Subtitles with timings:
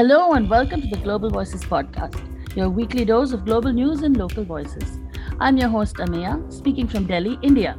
[0.00, 2.18] Hello and welcome to the Global Voices podcast,
[2.56, 4.98] your weekly dose of global news and local voices.
[5.38, 7.78] I'm your host Ameya, speaking from Delhi, India.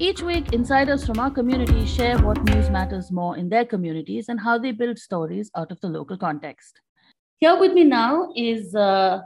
[0.00, 4.40] Each week, insiders from our community share what news matters more in their communities and
[4.40, 6.80] how they build stories out of the local context.
[7.38, 9.20] Here with me now is uh,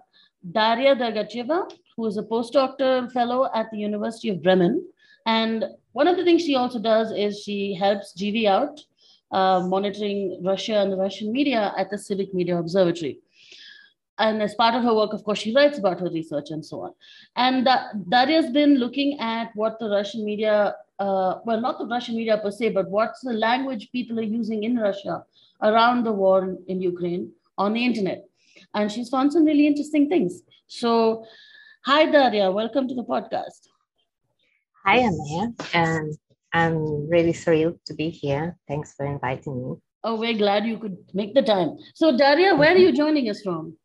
[0.52, 4.86] Daria Dergacheva, who is a postdoctoral fellow at the University of Bremen.
[5.24, 8.78] And one of the things she also does is she helps GV out,
[9.30, 13.20] uh, monitoring Russia and the Russian media at the Civic Media Observatory.
[14.18, 16.82] And as part of her work, of course, she writes about her research and so
[16.82, 16.92] on.
[17.36, 17.68] And
[18.08, 22.50] Daria's been looking at what the Russian media, uh, well, not the Russian media per
[22.50, 25.24] se, but what's the language people are using in Russia
[25.62, 28.24] around the war in, in Ukraine on the internet.
[28.74, 30.42] And she's found some really interesting things.
[30.66, 31.24] So,
[31.84, 33.68] hi, Daria, welcome to the podcast.
[34.84, 36.16] Hi, Ameya, And
[36.52, 38.56] I'm really thrilled to be here.
[38.66, 39.76] Thanks for inviting me.
[40.04, 41.76] Oh, we're glad you could make the time.
[41.94, 43.76] So, Daria, where are you joining us from?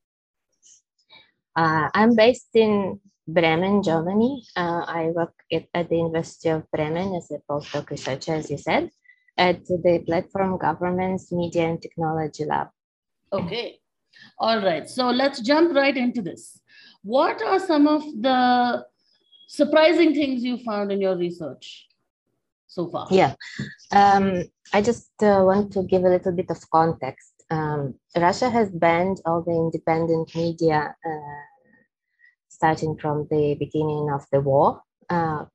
[1.56, 4.44] Uh, I'm based in Bremen, Germany.
[4.56, 8.58] Uh, I work at, at, the University of Bremen as a postdoc researcher, as you
[8.58, 8.90] said,
[9.38, 12.68] at the Platform Governance Media and Technology Lab.
[13.32, 13.80] Okay.
[14.40, 14.88] All right.
[14.88, 16.60] So let's jump right into this.
[17.04, 18.86] What are some of the
[19.48, 21.88] surprising things you found in your research
[22.74, 23.08] so far?
[23.12, 23.36] Yeah.
[23.92, 24.44] Um,
[24.74, 29.22] I just uh, want to give a little bit of context um, Russia has banned
[29.26, 31.44] all the independent media uh,
[32.50, 34.82] starting from the beginning of the war.
[35.10, 35.46] Uh,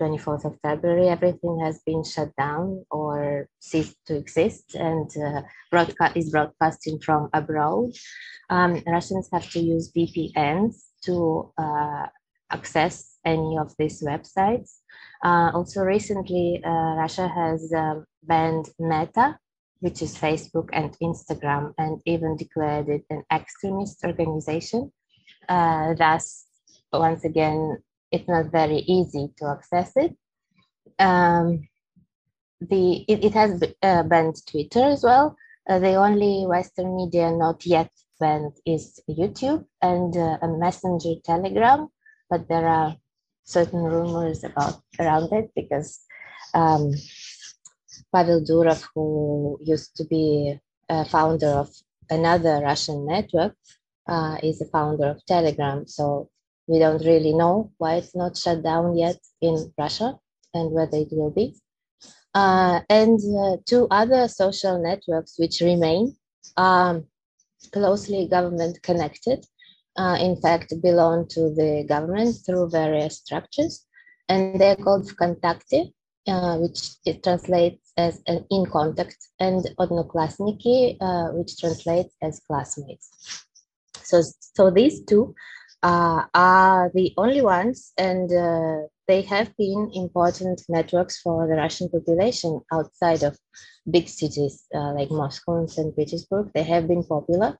[0.00, 6.16] 24th of February, everything has been shut down or ceased to exist and uh, broadcast
[6.16, 7.92] is broadcasting from abroad.
[8.50, 10.74] Um, Russians have to use VPNs
[11.04, 12.06] to uh,
[12.50, 14.80] access any of these websites.
[15.24, 19.38] Uh, also, recently, uh, Russia has um, banned Meta,
[19.80, 24.92] which is Facebook and Instagram, and even declared it an extremist organization.
[25.48, 26.46] Uh, thus,
[26.92, 27.78] once again,
[28.10, 30.16] it's not very easy to access it.
[30.98, 31.68] Um,
[32.60, 35.36] the it, it has uh, banned Twitter as well.
[35.68, 37.90] Uh, the only Western media not yet
[38.20, 41.88] banned is YouTube and uh, a Messenger Telegram,
[42.30, 42.96] but there are
[43.46, 46.00] certain rumors about around it because
[46.52, 46.92] um,
[48.12, 50.58] Pavel Durov, who used to be
[50.88, 51.70] a founder of
[52.10, 53.54] another Russian network,
[54.06, 55.86] uh, is the founder of Telegram.
[55.86, 56.28] So
[56.66, 60.18] we don't really know why it's not shut down yet in Russia
[60.52, 61.54] and whether it will be.
[62.34, 66.14] Uh, and uh, two other social networks which remain
[66.56, 67.06] um,
[67.72, 69.46] closely government connected,
[69.96, 73.86] uh, in fact, belong to the government through various structures.
[74.28, 75.92] And they're called Vkontakte,
[76.28, 83.10] uh, which it translates as an in contact, and Odnoklassniki, uh, which translates as classmates.
[84.02, 84.22] So,
[84.54, 85.34] so these two
[85.82, 91.88] uh, are the only ones, and uh, they have been important networks for the Russian
[91.88, 93.38] population outside of
[93.88, 95.94] big cities uh, like Moscow and St.
[95.96, 96.50] Petersburg.
[96.54, 97.58] They have been popular.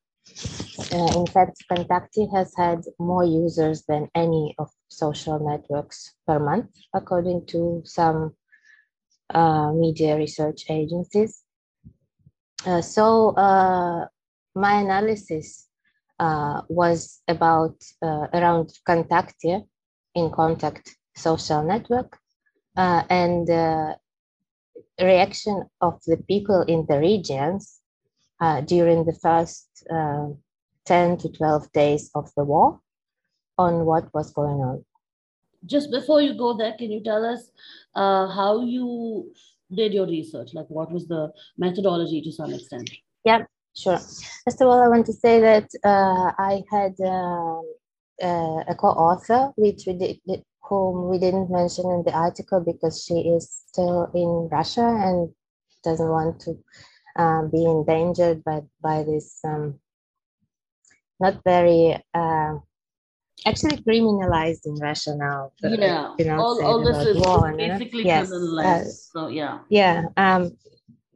[0.93, 6.71] Uh, in fact, Vkontakte has had more users than any of social networks per month,
[6.95, 8.35] according to some
[9.35, 11.43] uh, media research agencies.
[12.65, 14.07] Uh, so uh,
[14.55, 15.69] my analysis
[16.19, 19.65] uh, was about uh, around Vkontakte
[20.15, 22.19] in contact social network
[22.77, 23.49] and
[25.01, 27.81] reaction of the people in the regions
[28.67, 32.81] during the first 10 to 12 days of the war
[33.59, 34.85] on what was going on
[35.67, 37.51] just before you go there, can you tell us
[37.95, 39.33] uh, how you
[39.75, 40.51] did your research?
[40.55, 42.91] Like, what was the methodology to some extent?
[43.25, 43.43] Yeah,
[43.77, 43.99] sure.
[44.45, 47.63] First of all, I want to say that uh, I had um,
[48.23, 53.15] uh, a co-author, which we did, whom we didn't mention in the article because she
[53.15, 55.31] is still in Russia and
[55.83, 56.59] doesn't want to
[57.17, 59.79] um, be endangered by by this um,
[61.21, 62.55] not very uh,
[63.47, 65.53] actually criminalized in Russia now.
[65.63, 68.31] Yeah, you know, all, all this is war, basically yes.
[68.31, 68.87] criminalized.
[68.87, 69.59] Uh, so yeah.
[69.69, 70.57] Yeah, um,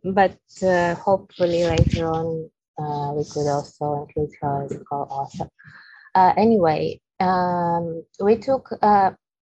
[0.05, 5.49] but uh, hopefully later on uh, we could also include her as a co-author.
[6.15, 9.11] Uh, anyway, um, we took uh,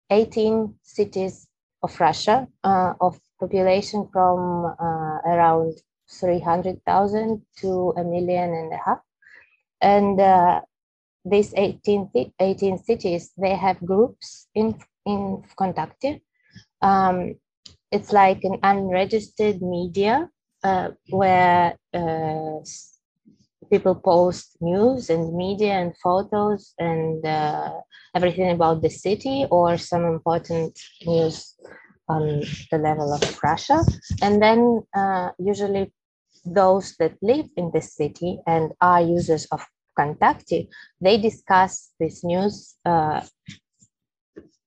[0.09, 1.48] 18 cities
[1.81, 5.74] of Russia uh, of population from uh, around
[6.09, 8.99] 300,000 to a million and a half.
[9.81, 10.61] And uh,
[11.23, 14.75] these 18, 18 cities, they have groups in,
[15.05, 16.21] in Vkontakte.
[16.81, 17.35] Um,
[17.91, 20.29] it's like an unregistered media
[20.63, 22.59] uh, where uh,
[23.69, 27.73] people post news and media and photos and uh,
[28.15, 31.55] everything about the city or some important news
[32.07, 32.41] on
[32.71, 33.79] the level of Russia.
[34.21, 35.91] And then uh, usually
[36.45, 39.65] those that live in the city and are users of
[39.97, 40.67] Kontakte,
[41.01, 43.21] they discuss this news uh,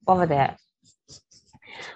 [0.06, 0.56] over there.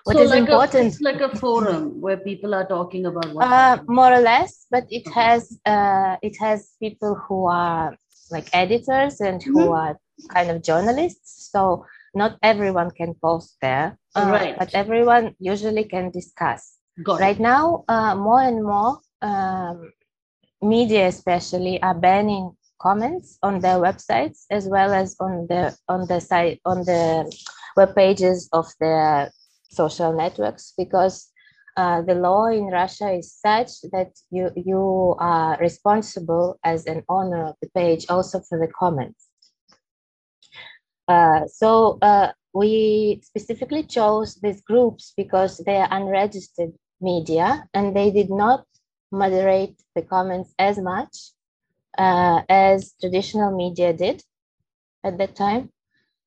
[0.05, 0.85] What so is like important?
[0.85, 3.47] A, it's like a forum where people are talking about what.
[3.47, 5.21] Uh, more or less, but it okay.
[5.21, 7.97] has uh, it has people who are
[8.31, 9.53] like editors and mm-hmm.
[9.53, 9.99] who are
[10.29, 11.51] kind of journalists.
[11.51, 14.59] So not everyone can post there, uh, right?
[14.59, 16.79] But everyone usually can discuss.
[17.03, 17.43] Got right it.
[17.43, 19.93] now, uh, more and more um,
[20.61, 26.21] media, especially, are banning comments on their websites as well as on the on the
[26.21, 27.31] site on the
[27.77, 29.31] web pages of their
[29.71, 31.31] social networks because
[31.77, 37.47] uh, the law in Russia is such that you you are responsible as an owner
[37.47, 39.29] of the page also for the comments.
[41.09, 48.11] Uh, so uh, we specifically chose these groups because they are unregistered media and they
[48.11, 48.65] did not
[49.11, 51.33] moderate the comments as much
[51.99, 54.23] uh, as traditional media did
[55.05, 55.71] at that time,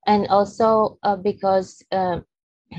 [0.06, 1.84] and also uh, because.
[1.92, 2.20] Uh,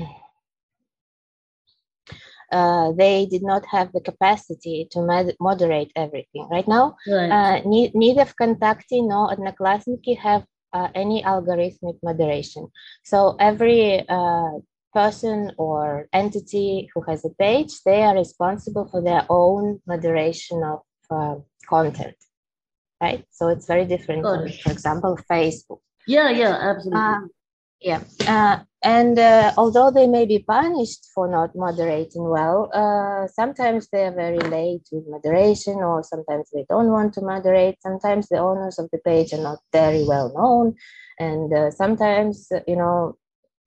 [2.51, 6.47] uh, they did not have the capacity to mod- moderate everything.
[6.49, 7.31] Right now, right.
[7.31, 12.67] Uh, ne- neither Kontakte nor Odnoklassniki have uh, any algorithmic moderation.
[13.03, 14.51] So every uh,
[14.93, 20.79] person or entity who has a page, they are responsible for their own moderation of
[21.09, 21.35] uh,
[21.67, 22.15] content,
[23.01, 23.25] right?
[23.31, 25.79] So it's very different from, for example, Facebook.
[26.07, 26.99] Yeah, yeah, absolutely.
[26.99, 27.19] Uh,
[27.81, 33.89] yeah, uh, and uh, although they may be punished for not moderating well, uh, sometimes
[33.91, 37.75] they are very late with moderation, or sometimes they don't want to moderate.
[37.81, 40.75] Sometimes the owners of the page are not very well known,
[41.19, 43.17] and uh, sometimes you know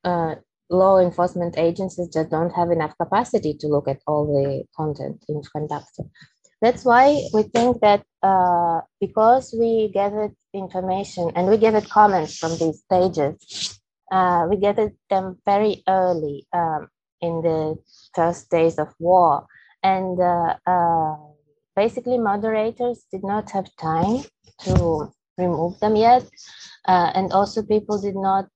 [0.04, 0.36] uh,
[0.70, 5.42] law enforcement agencies just don't have enough capacity to look at all the content in
[5.54, 6.08] Kontakte.
[6.62, 12.56] That's why we think that uh, because we gathered information and we gathered comments from
[12.56, 13.69] these pages
[14.10, 16.88] uh, we gathered them very early um,
[17.20, 17.76] in the
[18.14, 19.46] first days of war.
[19.82, 21.16] And uh, uh,
[21.76, 24.24] basically, moderators did not have time
[24.64, 26.24] to remove them yet.
[26.86, 28.46] Uh, and also, people did not,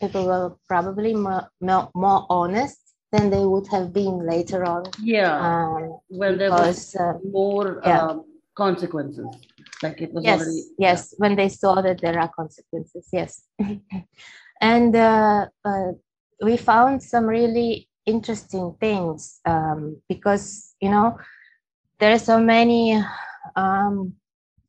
[0.00, 2.80] people were probably more, more, honest
[3.12, 4.84] than they would have been later on.
[5.00, 5.38] Yeah.
[5.38, 8.02] Um, well, there was uh, more yeah.
[8.02, 8.24] um,
[8.54, 9.26] consequences.
[9.82, 10.62] Like it was yes, already.
[10.78, 11.16] Yes, yeah.
[11.18, 13.08] when they saw that there are consequences.
[13.12, 13.42] Yes.
[14.64, 15.92] And uh, uh,
[16.42, 21.18] we found some really interesting things um, because, you know,
[21.98, 22.98] there are so many
[23.56, 24.14] um,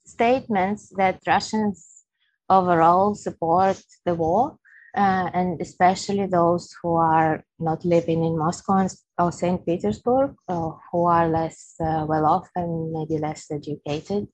[0.04, 2.04] statements that Russians
[2.50, 4.58] overall support the war,
[4.98, 9.66] uh, and especially those who are not living in Moscow or St.
[9.66, 14.28] Petersburg, uh, who are less uh, well off and maybe less educated.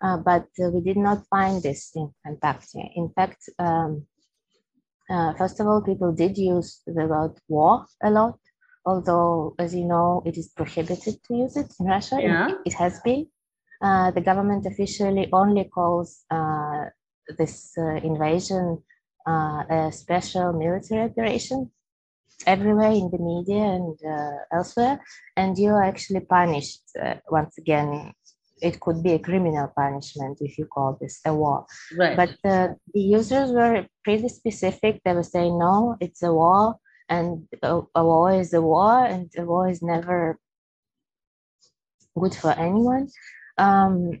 [0.00, 2.92] Uh, but we did not find this in Kontakte.
[2.94, 4.06] In fact, um,
[5.10, 8.38] uh, first of all, people did use the word war a lot,
[8.84, 12.18] although, as you know, it is prohibited to use it in Russia.
[12.20, 12.48] Yeah.
[12.48, 13.26] It, it has been.
[13.80, 16.86] Uh, the government officially only calls uh,
[17.38, 18.82] this uh, invasion
[19.26, 21.70] uh, a special military operation
[22.46, 25.00] everywhere in the media and uh, elsewhere,
[25.36, 26.82] and you are actually punished
[27.30, 28.12] once again
[28.62, 31.66] it could be a criminal punishment if you call this a war.
[31.96, 32.16] Right.
[32.16, 35.00] But uh, the users were pretty specific.
[35.04, 36.76] They were saying, no, it's a war,
[37.08, 40.38] and a, a, war is a war, and a war is never
[42.18, 43.08] good for anyone.
[43.56, 44.20] Um,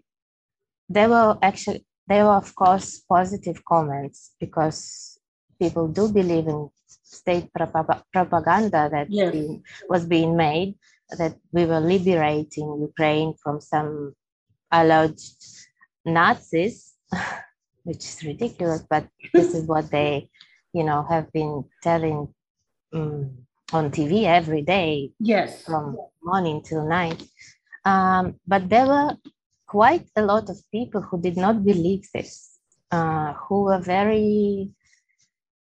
[0.88, 5.18] there were actually, there were, of course, positive comments because
[5.60, 6.70] people do believe in
[7.02, 9.32] state propaganda that yes.
[9.32, 10.74] being, was being made
[11.16, 14.14] that we were liberating Ukraine from some
[14.70, 15.44] alleged
[16.04, 16.94] Nazis,
[17.84, 20.30] which is ridiculous, but this is what they,
[20.72, 22.28] you know, have been telling
[22.92, 23.30] um,
[23.72, 25.10] on TV every day.
[25.18, 25.64] Yes.
[25.64, 27.22] From morning till night.
[27.84, 29.16] Um, but there were
[29.66, 32.58] quite a lot of people who did not believe this,
[32.90, 34.70] uh, who were very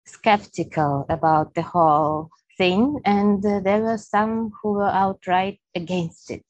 [0.06, 6.46] skeptical about the whole thing, and uh, there were some who were outright against it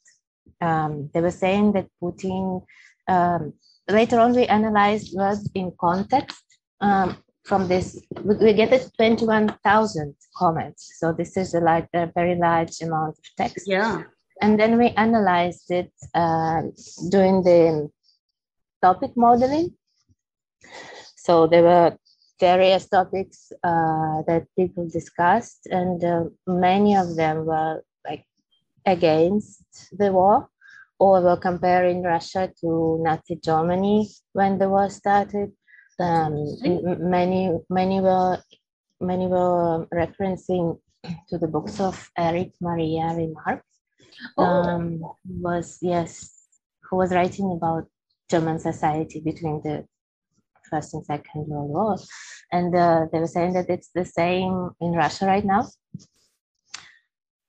[0.61, 2.63] um, they were saying that Putin,
[3.07, 3.53] um,
[3.87, 6.43] later on we analyzed words in context
[6.81, 10.93] um, from this, we get 21,000 comments.
[10.97, 13.67] So this is a, like, a very large amount of text.
[13.67, 14.03] Yeah.
[14.41, 16.63] And then we analyzed it uh,
[17.09, 17.89] during the
[18.81, 19.75] topic modeling.
[21.15, 21.97] So there were
[22.39, 27.83] various topics uh, that people discussed, and uh, many of them were
[28.85, 30.49] against the war
[30.99, 35.51] or were comparing Russia to Nazi Germany when the war started.
[35.99, 36.45] Um,
[36.99, 38.37] many many were
[38.99, 40.79] many were referencing
[41.29, 43.63] to the books of Erich Maria Remarque.
[44.37, 44.43] Oh.
[44.43, 46.47] Um, was yes,
[46.83, 47.87] who was writing about
[48.29, 49.85] German society between the
[50.69, 51.97] First and Second World War,
[52.51, 55.67] and uh, they were saying that it's the same in Russia right now.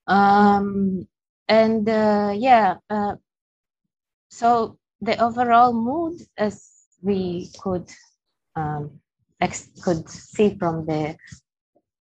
[0.07, 1.07] Um,
[1.47, 3.15] and uh, yeah, uh,
[4.29, 6.69] so the overall mood, as
[7.01, 7.89] we could
[8.55, 8.99] um,
[9.83, 11.15] could see from the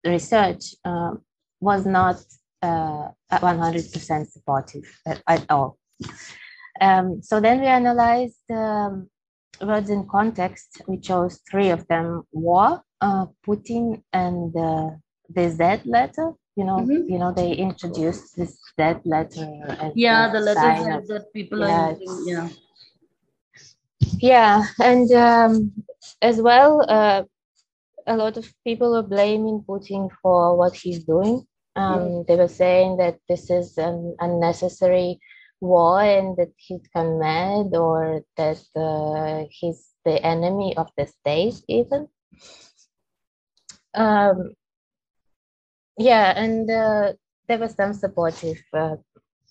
[0.06, 1.12] research, uh,
[1.60, 2.18] was not
[2.62, 5.78] uh, 100% supportive at, at all.
[6.82, 9.10] Um, so then we analyzed um,
[9.62, 10.82] words in context.
[10.88, 14.90] We chose three of them: war, uh, Putin, and uh,
[15.30, 16.34] the Z letter.
[16.56, 17.10] You know, mm-hmm.
[17.12, 19.92] you know, they introduced this dead letter.
[19.96, 22.34] yeah, the letters that people yeah, are using.
[22.34, 22.50] Yeah.
[24.20, 25.74] Yeah, and um,
[26.22, 27.24] as well, uh,
[28.08, 31.46] a lot of people are blaming Putin for what he's doing.
[31.76, 32.22] Um, mm-hmm.
[32.28, 35.20] They were saying that this is an unnecessary
[35.60, 41.62] war and that he's gone mad or that uh, he's the enemy of the state,
[41.68, 42.08] even.
[43.94, 44.54] Um,
[45.98, 47.14] yeah, and uh,
[47.48, 48.96] there were some supportive uh,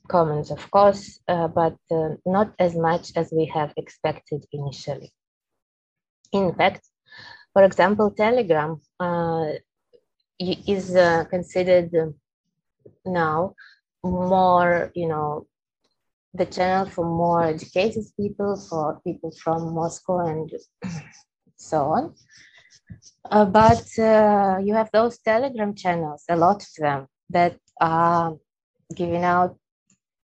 [0.08, 5.12] comments, of course, uh, but uh, not as much as we have expected initially.
[6.32, 6.86] In fact,
[7.52, 9.52] for example, Telegram uh,
[10.38, 12.14] is uh, considered
[13.06, 13.54] now
[14.02, 15.46] more, you know,
[16.34, 20.50] the channel for more educated people, for people from Moscow and
[21.56, 22.14] so on.
[23.30, 28.36] Uh, but uh, you have those Telegram channels, a lot of them, that are
[28.94, 29.56] giving out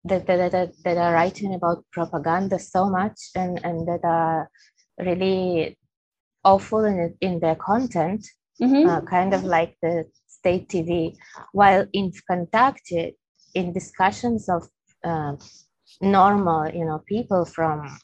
[0.04, 4.50] that, that, that, that are writing about propaganda so much and, and that are
[5.00, 5.78] really
[6.44, 8.26] awful in, in their content,
[8.62, 8.90] mm-hmm.
[8.90, 11.16] uh, kind of like the state TV,
[11.54, 12.92] while in contact
[13.54, 14.68] in discussions of
[15.04, 15.36] uh,
[16.02, 17.98] normal, you know, people from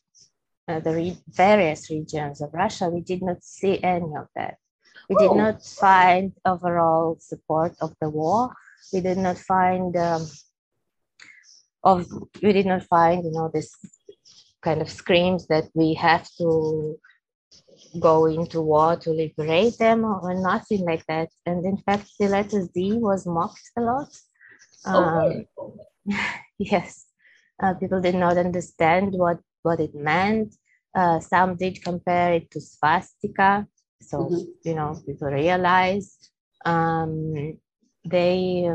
[0.68, 4.56] uh, the re- various regions of Russia, we did not see any of that.
[5.10, 5.36] We did oh.
[5.36, 8.54] not find overall support of the war.
[8.92, 10.28] We did not find um,
[11.84, 12.08] of
[12.42, 13.72] we did not find you know this
[14.62, 17.00] kind of screams that we have to
[18.00, 21.30] go into war to liberate them or nothing like that.
[21.46, 24.10] And in fact, the letter D was mocked a lot.
[24.86, 25.46] Um,
[26.60, 27.06] yes,
[27.62, 30.50] uh, people did not understand what, what it meant.
[31.00, 33.68] Uh, some did compare it to swastika.
[34.02, 34.68] So, mm-hmm.
[34.68, 36.22] you know, people realized
[36.66, 37.58] um,
[38.06, 38.70] they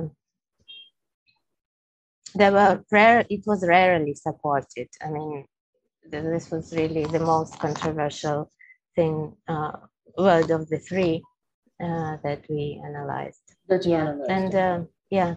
[2.34, 5.44] they were rare it was rarely supported i mean
[6.10, 8.50] this was really the most controversial
[8.96, 9.72] thing uh,
[10.18, 11.22] word of the three
[11.82, 14.30] uh, that we analyzed that yeah analyzed.
[14.30, 14.80] and uh,
[15.10, 15.34] yeah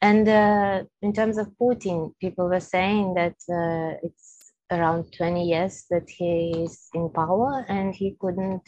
[0.00, 4.37] and uh, in terms of putin people were saying that uh, it's
[4.70, 8.62] around 20 years that he is in power and he couldn't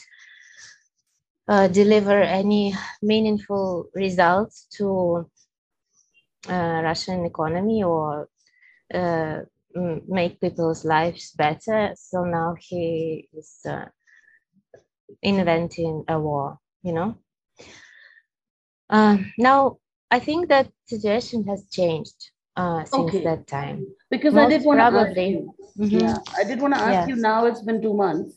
[1.49, 5.27] uh, deliver any meaningful results to
[6.49, 8.29] uh, Russian economy or
[8.95, 9.41] uh,
[10.09, 11.93] make people's lives better.
[11.97, 13.87] So now he is uh,
[15.23, 17.19] inventing a war, you know.
[18.89, 19.79] Um, now
[20.11, 23.25] I think that situation has changed uh, since okay.
[23.25, 23.87] that time.
[24.11, 25.55] Because Most I did want to ask you.
[25.81, 25.99] Mm-hmm.
[25.99, 27.09] Yeah, I did want to ask yes.
[27.09, 27.17] you.
[27.17, 28.37] Now it's been two months.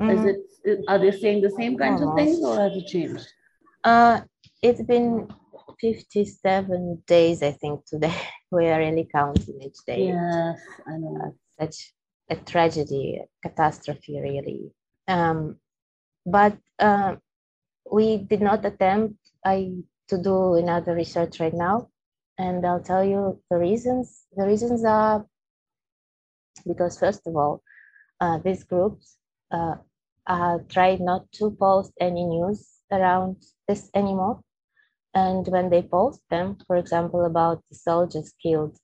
[0.00, 0.10] Mm-hmm.
[0.10, 0.84] Is it?
[0.88, 2.18] Are they saying the same kinds Almost.
[2.18, 3.26] of things, or has it changed?
[3.84, 4.20] Uh,
[4.62, 5.28] it's been
[5.80, 8.14] 57 days, I think, today.
[8.50, 10.06] we are really counting each day.
[10.06, 11.20] Yes, I know.
[11.60, 11.92] Uh, such
[12.30, 14.72] a tragedy, a catastrophe, really.
[15.06, 15.56] Um,
[16.24, 17.16] but uh,
[17.90, 19.72] we did not attempt I,
[20.08, 21.88] to do another research right now.
[22.38, 24.26] And I'll tell you the reasons.
[24.36, 25.24] The reasons are
[26.66, 27.62] because, first of all,
[28.20, 29.16] uh, these groups
[29.50, 29.76] uh,
[30.68, 33.36] tried not to post any news around
[33.68, 34.40] this anymore
[35.16, 38.76] and when they post them, for example, about the soldiers killed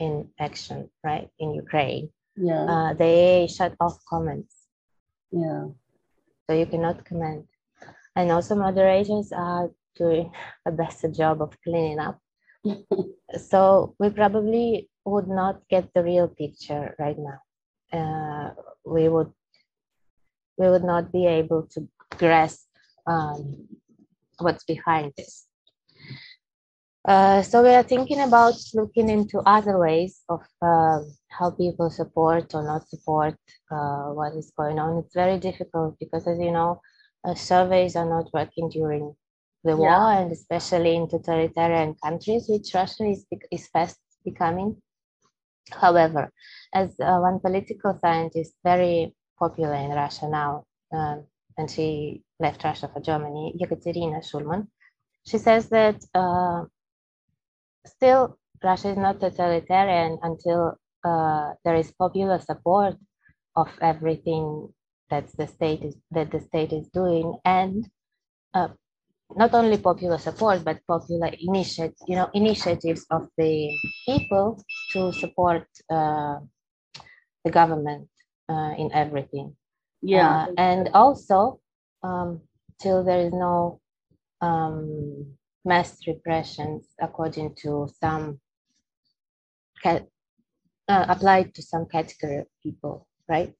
[0.00, 4.54] in action, right, in Ukraine, yeah, uh, they shut off comments.
[5.30, 5.66] Yeah.
[6.44, 7.46] So you cannot comment.
[8.16, 10.32] And also moderators are doing
[10.66, 12.18] a better job of cleaning up.
[13.50, 17.40] so we probably would not get the real picture right now.
[17.92, 18.50] Uh,
[18.84, 19.32] we would
[20.58, 22.66] we would not be able to grasp
[23.06, 23.68] um,
[24.38, 25.46] what's behind this.
[27.06, 30.98] Uh, so we are thinking about looking into other ways of uh,
[31.28, 33.36] how people support or not support
[33.70, 34.98] uh, what is going on.
[34.98, 36.80] It's very difficult because, as you know,
[37.24, 39.14] uh, surveys are not working during
[39.62, 39.76] the yeah.
[39.76, 44.82] war, and especially in totalitarian countries, which Russia is is fast becoming.
[45.70, 46.32] However,
[46.72, 51.26] as uh, one political scientist, very popular in Russia now, um,
[51.58, 54.68] and she left Russia for Germany, Yekaterina Schulman,
[55.26, 56.64] she says that uh,
[57.84, 62.94] still Russia is not totalitarian until uh, there is popular support
[63.56, 64.72] of everything
[65.10, 67.88] that the state is that the state is doing, and
[68.54, 68.68] uh,
[69.34, 75.66] not only popular support but popular initiative, you know, initiatives of the people to support
[75.90, 76.38] uh,
[77.44, 78.08] the government
[78.48, 79.56] uh, in everything.
[80.02, 81.60] Yeah, uh, and also
[82.02, 82.40] um,
[82.80, 83.80] till there is no
[84.40, 88.40] um, mass repressions according to some
[89.84, 90.00] uh,
[90.88, 93.52] applied to some category of people, right?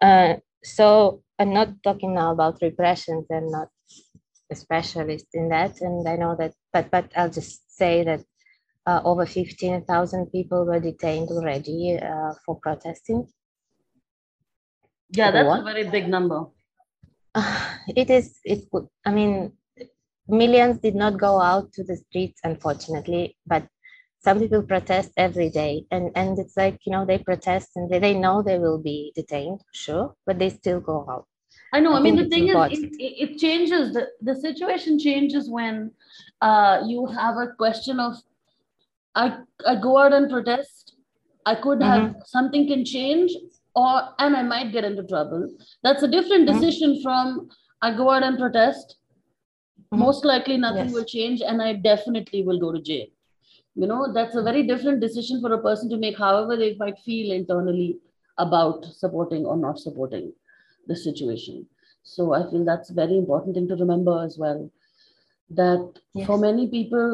[0.00, 3.26] Uh, so I'm not talking now about repressions.
[3.32, 3.68] I'm not
[4.50, 6.54] a specialist in that, and I know that.
[6.72, 8.20] But but I'll just say that
[8.86, 13.26] uh, over 15,000 people were detained already uh, for protesting.
[15.10, 16.46] Yeah, that's a very big number.
[17.88, 18.38] it is.
[18.44, 18.86] It could.
[19.04, 19.52] I mean,
[20.28, 23.66] millions did not go out to the streets, unfortunately, but
[24.22, 27.98] some people protest every day and and it's like you know they protest and they,
[27.98, 31.26] they know they will be detained sure but they still go out
[31.72, 32.72] i know i, I mean the thing important.
[32.72, 35.90] is it, it, changes the, the situation changes when
[36.40, 38.16] uh, you have a question of
[39.14, 39.36] i
[39.66, 40.96] i go out and protest
[41.46, 42.20] i could have mm-hmm.
[42.24, 43.32] something can change
[43.74, 45.48] or and i might get into trouble
[45.82, 46.60] that's a different mm-hmm.
[46.60, 47.02] decision mm-hmm.
[47.02, 47.48] from
[47.82, 48.96] i go out and protest
[49.92, 50.04] Mm-hmm.
[50.04, 50.94] most likely nothing yes.
[50.94, 53.06] will change and i definitely will go to jail
[53.74, 56.96] you know that's a very different decision for a person to make however they might
[57.00, 57.98] feel internally
[58.38, 60.32] about supporting or not supporting
[60.90, 61.66] the situation
[62.14, 64.60] so i feel that's very important thing to remember as well
[65.62, 66.26] that yes.
[66.26, 67.06] for many people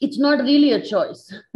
[0.00, 1.22] it's not really a choice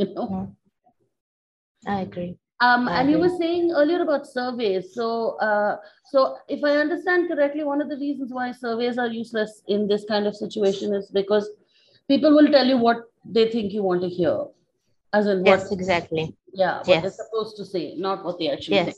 [0.00, 1.90] you know mm-hmm.
[1.96, 4.94] i agree um, and you were saying earlier about surveys.
[4.94, 5.76] So, uh,
[6.10, 10.04] so if I understand correctly, one of the reasons why surveys are useless in this
[10.08, 11.50] kind of situation is because
[12.08, 14.44] people will tell you what they think you want to hear,
[15.12, 16.36] as in yes, what exactly.
[16.52, 17.02] Yeah, what yes.
[17.02, 18.84] they're supposed to say, not what they actually yes.
[18.86, 18.96] think.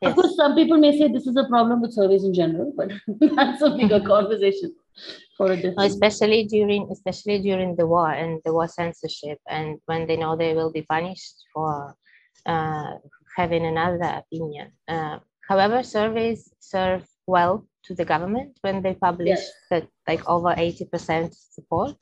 [0.00, 0.10] Yes.
[0.10, 2.92] Of course, some people may say this is a problem with surveys in general, but
[3.36, 4.74] that's a bigger conversation
[5.36, 5.90] for a different.
[5.90, 10.54] Especially during, especially during the war and the war censorship, and when they know they
[10.54, 11.96] will be punished for
[12.46, 12.92] uh,
[13.36, 14.70] having another opinion.
[14.86, 19.50] Uh, however, surveys serve well to the government when they publish yes.
[19.70, 21.96] that like over 80% support.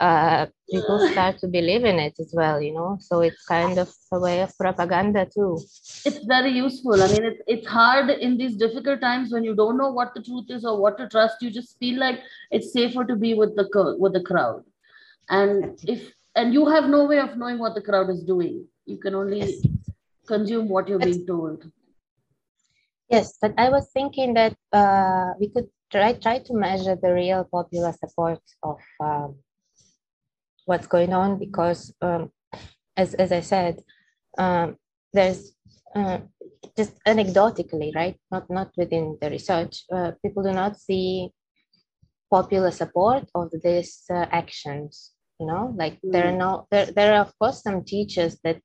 [0.00, 2.98] Uh, people start to believe in it as well, you know.
[3.00, 5.58] So it's kind of a way of propaganda too.
[6.04, 7.02] It's very useful.
[7.02, 10.22] I mean, it's it's hard in these difficult times when you don't know what the
[10.22, 11.40] truth is or what to trust.
[11.40, 14.64] You just feel like it's safer to be with the with the crowd,
[15.30, 18.96] and if and you have no way of knowing what the crowd is doing you
[18.96, 19.62] can only yes.
[20.26, 21.70] consume what you're being told
[23.10, 27.44] yes but i was thinking that uh, we could try try to measure the real
[27.44, 29.36] popular support of um,
[30.64, 32.30] what's going on because um,
[32.96, 33.82] as, as i said
[34.38, 34.76] um,
[35.12, 35.54] there's
[35.94, 36.18] uh,
[36.76, 41.30] just anecdotally right not not within the research uh, people do not see
[42.30, 46.12] popular support of these uh, actions you know like mm.
[46.12, 48.60] there are no there, there are of course some teachers that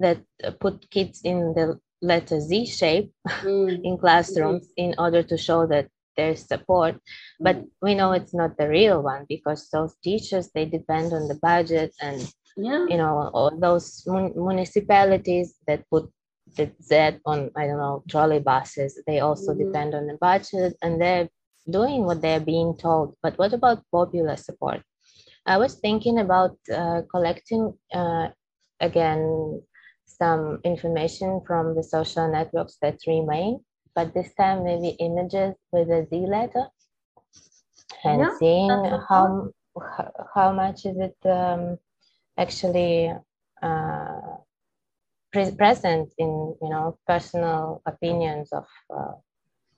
[0.00, 0.18] that
[0.60, 3.80] put kids in the letter Z shape mm.
[3.84, 4.72] in classrooms mm.
[4.84, 6.96] in order to show that there's support.
[7.40, 7.68] But mm.
[7.80, 11.94] we know it's not the real one because those teachers they depend on the budget
[12.00, 12.20] and
[12.56, 12.86] yeah.
[12.88, 16.10] you know all those mun- municipalities that put
[16.56, 19.00] the Z on I don't know trolley buses.
[19.06, 19.66] They also mm-hmm.
[19.66, 21.28] depend on the budget and they're
[21.70, 23.16] doing what they're being told.
[23.22, 24.82] But what about popular support?
[25.46, 28.28] I was thinking about uh, collecting uh,
[28.80, 29.62] again
[30.06, 33.60] some information from the social networks that remain,
[33.94, 36.66] but this time maybe images with a Z letter.
[38.04, 38.70] And yeah, seeing
[39.08, 39.50] how,
[40.34, 41.78] how much is it um,
[42.38, 43.12] actually
[43.62, 44.20] uh,
[45.32, 49.12] pre- present in you know personal opinions of uh,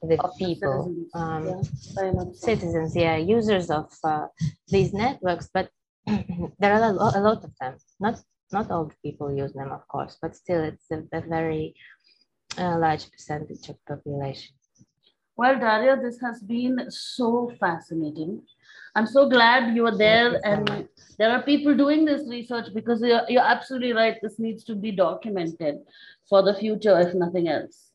[0.02, 1.14] the of people citizens.
[1.14, 1.46] Um,
[1.96, 4.26] yeah, citizens yeah users of uh,
[4.68, 5.70] these networks but
[6.58, 7.76] there are a, a lot of them.
[8.00, 8.20] Not
[8.52, 11.74] not all the people use them, of course, but still, it's a, a very
[12.58, 14.54] a large percentage of population.
[15.36, 18.42] Well, Daria, this has been so fascinating.
[18.94, 20.88] I'm so glad you are there, and
[21.18, 24.16] there are people doing this research because you're, you're absolutely right.
[24.22, 25.80] This needs to be documented
[26.28, 27.90] for the future, if nothing else.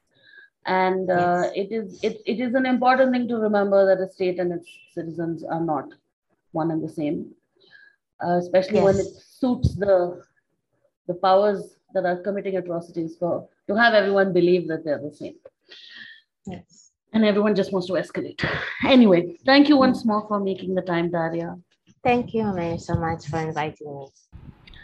[0.66, 1.52] And uh, yes.
[1.56, 4.68] it is it, it is an important thing to remember that a state and its
[4.94, 5.94] citizens are not
[6.52, 7.32] one and the same,
[8.24, 8.84] uh, especially yes.
[8.84, 10.22] when it suits the
[11.08, 15.36] the powers that are committing atrocities for to have everyone believe that they're the same.
[16.46, 16.80] Yes
[17.14, 18.44] and everyone just wants to escalate.
[18.86, 21.56] Anyway, thank you once more for making the time, Daria.
[22.04, 24.08] Thank you, May, so much for inviting me.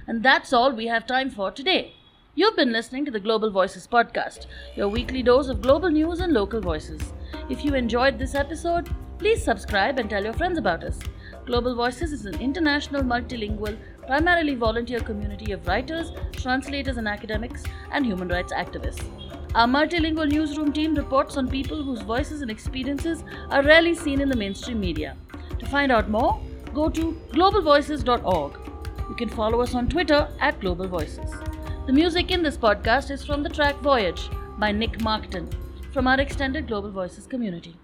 [0.08, 1.94] And that's all we have time for today.
[2.36, 6.34] You've been listening to the Global Voices podcast, your weekly dose of global news and
[6.34, 7.14] local voices.
[7.50, 11.00] If you enjoyed this episode, please subscribe and tell your friends about us.
[11.46, 18.06] Global Voices is an international, multilingual, primarily volunteer community of writers, translators, and academics, and
[18.06, 19.04] human rights activists.
[19.56, 24.30] Our multilingual newsroom team reports on people whose voices and experiences are rarely seen in
[24.30, 25.16] the mainstream media.
[25.60, 26.40] To find out more,
[26.74, 28.60] go to globalvoices.org.
[29.10, 31.32] You can follow us on Twitter at Global Voices.
[31.88, 35.50] The music in this podcast is from the track Voyage by Nick Markton
[35.94, 37.76] from our extended Global Voices community.